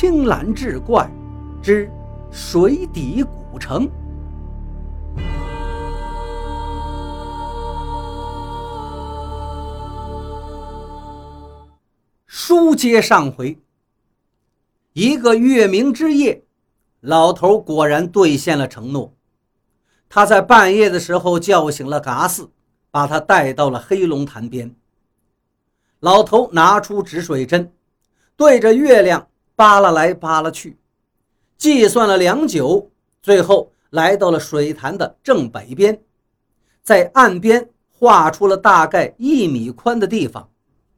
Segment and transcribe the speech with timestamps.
[0.00, 1.06] 青蓝志怪
[1.62, 1.92] 之
[2.30, 3.86] 水底古城。
[12.26, 13.58] 书接上回，
[14.94, 16.42] 一个月明之夜，
[17.00, 19.12] 老头果然兑现了承诺。
[20.08, 22.50] 他在半夜的时候叫醒了嘎斯，
[22.90, 24.74] 把他带到了黑龙潭边。
[25.98, 27.70] 老头拿出止水针，
[28.34, 29.26] 对着月亮
[29.60, 30.78] 扒拉来扒拉去，
[31.58, 32.90] 计算了良久，
[33.20, 36.00] 最后来到了水潭的正北边，
[36.82, 40.48] 在岸边画出了大概一米宽的地方，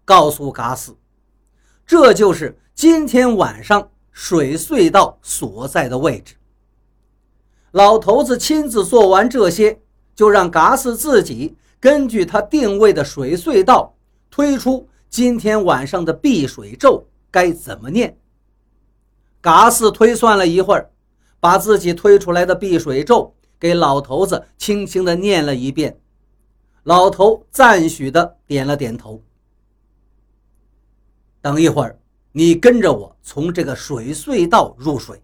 [0.04, 0.96] 告诉嘎斯。
[1.84, 6.37] 这就是今天晚上水隧道所在的位置。
[7.73, 9.76] 老头子亲自做完这些，
[10.15, 13.92] 就让嘎斯自己根据他定位的水隧道
[14.30, 18.16] 推出今天晚上的避水咒该怎么念。
[19.42, 20.91] 嘎斯推算了一会儿，
[21.40, 25.98] 把自己推出来的避水咒给老头子轻轻地念了一遍。
[26.85, 29.20] 老头赞许地点了点头。
[31.40, 31.98] 等一会儿，
[32.30, 35.20] 你跟着我从这个水隧道入水，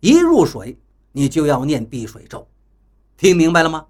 [0.00, 0.76] 一入水
[1.12, 2.48] 你就要念避水咒，
[3.16, 3.86] 听明白了吗？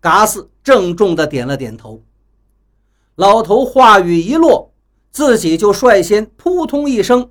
[0.00, 2.00] 嘎斯郑重地点了点头。
[3.16, 4.72] 老头话语一落，
[5.10, 7.30] 自己就率先扑通一声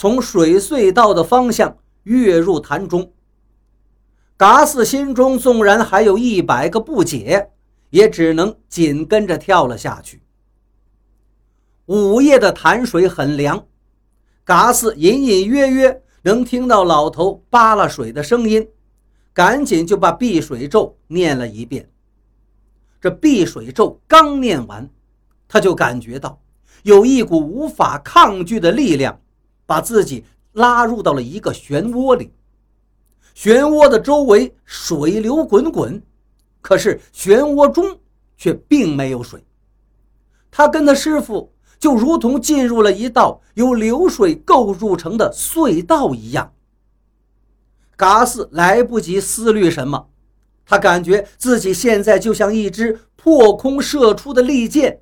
[0.00, 3.10] 从水隧道的方向跃入潭中。
[4.36, 7.50] 嘎斯心中纵然还有一百个不解，
[7.90, 10.22] 也只能紧跟着跳了下去。
[11.86, 13.66] 午夜的潭水很凉，
[14.44, 18.68] 嘎斯隐隐约约能听到老头扒拉水的声音，
[19.32, 21.90] 赶紧就把避水咒念了一遍。
[23.00, 24.88] 这避水咒刚念完，
[25.48, 26.40] 他就感觉到
[26.84, 29.20] 有一股无法抗拒的力量，
[29.68, 30.24] 把自己
[30.54, 32.32] 拉入到了一个漩涡里。
[33.36, 36.02] 漩涡的周围水流滚滚，
[36.62, 38.00] 可是漩涡中
[38.38, 39.44] 却并没有水。
[40.50, 41.52] 他跟他师傅。
[41.80, 46.52] 就如同进入了一道由流水构筑成的隧道一样。
[47.96, 50.08] 嘎斯来不及思虑什么，
[50.66, 55.00] 他感觉自己现在就像一支破空射出的利箭，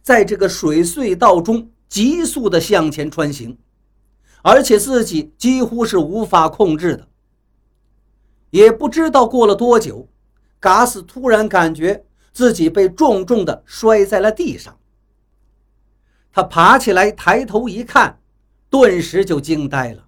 [0.00, 3.58] 在这个水隧道中急速地向前穿行，
[4.42, 7.06] 而且自己几乎是无法控制的。
[8.50, 10.08] 也不知道过了多久，
[10.58, 14.78] 嘎斯突然感觉自己被重重地摔在了地上。
[16.32, 18.20] 他爬起来，抬头一看，
[18.70, 20.06] 顿时就惊呆了。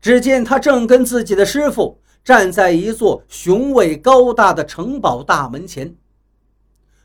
[0.00, 5.94] 只见他正跟自己的师傅站在一座雄伟高大的城堡大门前。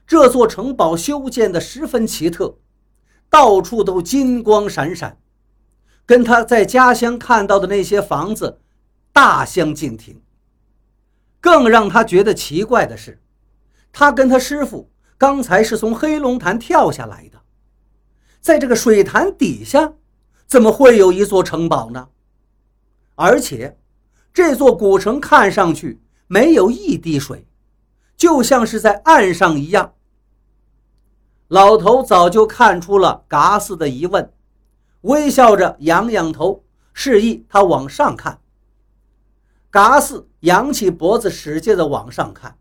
[0.08, 2.58] 这座城堡修建的十分奇特，
[3.30, 5.20] 到处都金光闪闪，
[6.10, 8.62] 跟他在家乡看到的那些房子
[9.14, 10.20] 大相径庭。
[11.40, 13.22] 更让他觉得奇怪的是，
[13.94, 17.40] 他跟他师傅刚才是从黑龙潭跳下来的。
[18.42, 19.94] 在这个水潭底下，
[20.48, 22.08] 怎么会有一座城堡呢？
[23.14, 23.78] 而且，
[24.34, 27.46] 这座古城看上去没有一滴水，
[28.18, 29.94] 就像是在岸上一样。
[31.50, 34.34] 老头早就看出了嘎斯的疑问，
[35.02, 38.40] 微笑着仰仰头，示意他往上看。
[39.70, 42.58] 嘎斯扬起脖子，使劲地往上看，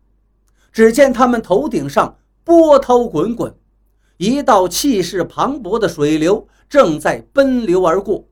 [0.71, 3.53] 只见他们头顶上波涛滚滚。
[4.17, 8.27] 一道气势磅礴的水流正在奔流而过，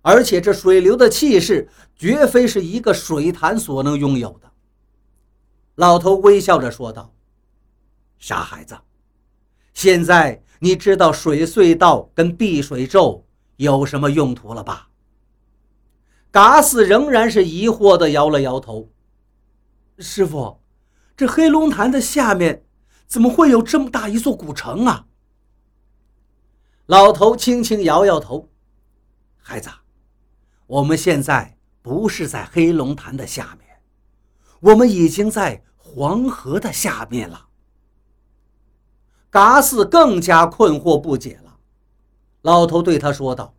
[0.00, 4.50] 而且这水流的气势绝非是一个水潭所能拥有的。
[5.74, 7.12] 老头微笑着说道
[8.18, 8.74] ：“傻孩子，
[9.74, 14.88] 现在你知道水隧道跟避水咒有什么用途了吧？”
[16.30, 18.88] 嘎斯仍然是疑惑地摇了摇头
[19.98, 20.60] ：“师傅，
[21.16, 22.64] 这黑龙潭的下面……”
[23.12, 25.04] 怎么会有这么大一座古城啊？
[26.86, 28.48] 老头轻轻摇摇头
[29.36, 29.68] ：“孩子，
[30.66, 33.68] 我们现在不是在黑龙潭的下面，
[34.60, 37.48] 我们已经在黄河的下面了。”
[39.32, 41.56] 嘎四更加困惑不解了。
[42.42, 43.52] 老头对他说道：“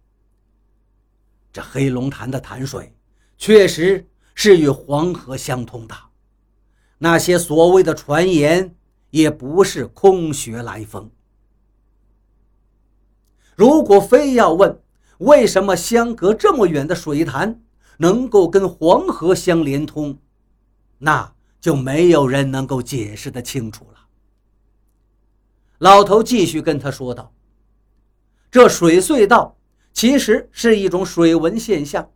[1.52, 2.96] 这黑龙潭的潭水
[3.38, 5.94] 确实是与黄河相通的，
[7.00, 8.74] 那些所谓的传言。”
[9.14, 11.12] 也不是空穴来风。
[13.56, 14.82] 如果非要问
[15.20, 17.62] 为什么相隔这么远的水潭
[17.98, 20.18] 能够跟黄河相连通，
[20.98, 21.32] 那
[21.62, 23.93] 就没有人能够解释得清楚了。
[25.84, 27.34] 老头继续跟他说道
[28.50, 29.58] ：“这水隧道
[29.92, 32.10] 其实是一种水文现象，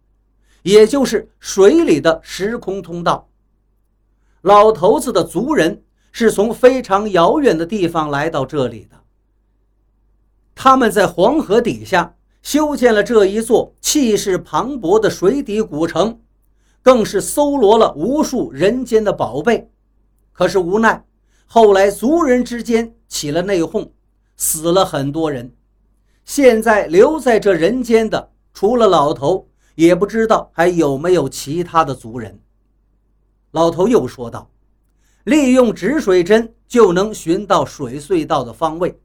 [0.62, 3.28] 也就是水里的时空通道。
[4.40, 5.84] 老头子的族人
[6.14, 8.96] 是从非常遥远的地方来到这里的，
[10.56, 16.22] 他们在黄河底下修建了这一座气势磅礴的水底古城，
[16.82, 19.70] 更是搜罗了无数人间的宝贝。
[20.32, 21.04] 可是无奈，
[21.46, 23.90] 后来族人之间起了内讧，
[24.36, 25.54] 死了很多人。
[26.26, 32.40] 现在留在这人间的，除了老头，也不知道还有没有其他的族人。
[33.52, 34.50] 老头又说道
[35.24, 39.00] ：“利用止水针就能寻到水隧道的方位，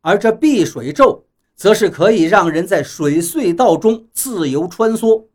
[0.00, 5.26] 而这避水咒则是可以让人在水隧道中自由穿梭。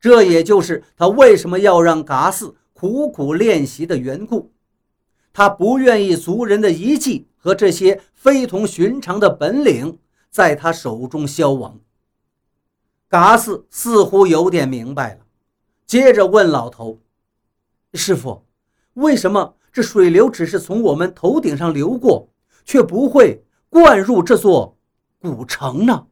[0.00, 4.50] 这也就是他为什么要让嘎四苦苦练习的缘故。
[5.32, 9.98] 他不愿意族人的遗迹。”和这些非同寻常的本领
[10.30, 11.80] 在他手中消亡。
[13.08, 15.26] 嘎斯似乎有点明白了，
[15.84, 17.00] 接着问老头
[17.94, 18.44] ：“师傅，
[18.94, 22.28] 为什么这水流只是从我们头顶上流过，
[22.64, 24.78] 却不会灌入这座
[25.20, 26.06] 古城呢？”